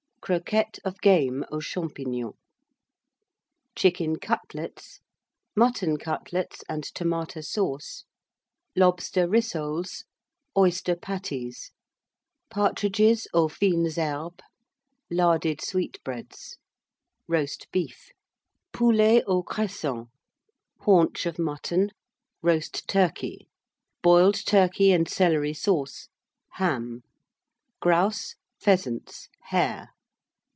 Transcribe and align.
Croquettes 0.23 0.79
of 0.85 1.01
Game 1.01 1.43
aux 1.51 1.59
Champignons. 1.59 2.35
Chicken 3.75 4.17
Cutlets. 4.17 4.99
Mutton 5.57 5.97
Cutlets 5.97 6.63
and 6.69 6.83
Tomata 6.93 7.43
Sauce. 7.43 8.05
Lobster 8.75 9.27
Rissoles. 9.27 10.05
Oyster 10.55 10.95
Patties. 10.95 11.71
Partridges 12.49 13.27
aux 13.33 13.49
fines 13.49 13.97
herbes. 13.97 14.41
Larded 15.09 15.59
Sweetbreads. 15.59 16.59
Roast 17.27 17.67
Beef. 17.73 18.11
Poulets 18.71 19.23
aux 19.27 19.43
Cressons. 19.43 20.07
Haunch 20.85 21.25
of 21.25 21.39
Mutton. 21.39 21.89
Roast 22.43 22.87
Turkey. 22.87 23.49
Boiled 24.03 24.45
Turkey 24.45 24.93
and 24.93 25.09
Celery 25.09 25.53
Sauce. 25.55 26.07
Ham. 26.53 27.01
Grouse. 27.81 28.35
Pheasants. 28.61 29.27
Hare. 29.47 29.89